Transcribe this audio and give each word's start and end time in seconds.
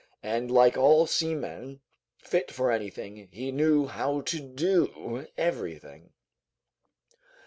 and 0.23 0.49
like 0.49 0.75
all 0.75 1.05
seamen, 1.05 1.79
fit 2.17 2.49
for 2.49 2.71
anything, 2.71 3.29
he 3.31 3.51
knew 3.51 3.85
how 3.85 4.19
to 4.21 4.39
do 4.39 5.27
everything. 5.37 6.11